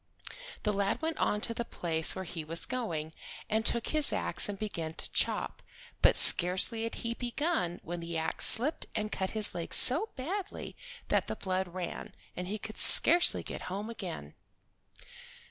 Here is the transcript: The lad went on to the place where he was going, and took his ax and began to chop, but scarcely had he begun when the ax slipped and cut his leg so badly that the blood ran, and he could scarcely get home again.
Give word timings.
The 0.63 0.73
lad 0.73 0.99
went 1.03 1.19
on 1.19 1.41
to 1.41 1.53
the 1.53 1.63
place 1.63 2.15
where 2.15 2.25
he 2.25 2.43
was 2.43 2.65
going, 2.65 3.13
and 3.51 3.63
took 3.63 3.89
his 3.89 4.11
ax 4.11 4.49
and 4.49 4.57
began 4.57 4.95
to 4.95 5.11
chop, 5.11 5.61
but 6.01 6.17
scarcely 6.17 6.85
had 6.85 6.95
he 7.05 7.13
begun 7.13 7.79
when 7.83 7.99
the 7.99 8.17
ax 8.17 8.47
slipped 8.47 8.87
and 8.95 9.11
cut 9.11 9.29
his 9.37 9.53
leg 9.53 9.75
so 9.75 10.09
badly 10.15 10.75
that 11.09 11.27
the 11.27 11.35
blood 11.35 11.67
ran, 11.67 12.15
and 12.35 12.47
he 12.47 12.57
could 12.57 12.79
scarcely 12.79 13.43
get 13.43 13.61
home 13.69 13.91
again. 13.91 14.33